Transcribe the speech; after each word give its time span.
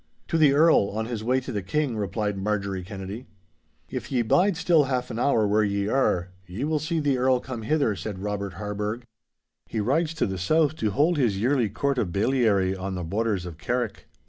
'To 0.29 0.39
the 0.39 0.51
Earl, 0.51 0.89
on 0.89 1.05
his 1.05 1.23
way 1.23 1.39
to 1.39 1.51
the 1.51 1.61
King!' 1.61 1.95
replied 1.95 2.35
Marjorie 2.35 2.81
Kennedy. 2.83 3.27
'If 3.87 4.11
ye 4.11 4.23
bide 4.23 4.57
still 4.57 4.85
half 4.85 5.11
an 5.11 5.19
hour 5.19 5.45
where 5.47 5.63
ye 5.63 5.87
are, 5.89 6.31
ye 6.47 6.63
will 6.63 6.79
see 6.79 6.99
the 6.99 7.19
Earl 7.19 7.39
come 7.39 7.61
hither,' 7.61 7.95
said 7.95 8.17
Robert 8.17 8.53
Harburgh. 8.53 9.03
'He 9.67 9.79
rides 9.79 10.15
to 10.15 10.25
the 10.25 10.39
south 10.39 10.75
to 10.77 10.89
hold 10.89 11.17
his 11.19 11.37
yearly 11.39 11.69
Court 11.69 11.99
of 11.99 12.11
Bailiary 12.11 12.75
on 12.75 12.95
the 12.95 13.03
borders 13.03 13.45
of 13.45 13.59
Carrick. 13.59 14.07